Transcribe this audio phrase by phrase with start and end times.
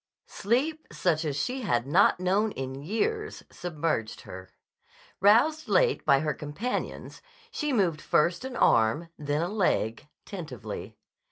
[0.25, 4.49] Sleep such as she had not known in years submerged her.
[5.19, 10.97] Roused late by her companions, she moved first an arm, then a leg, tentatively.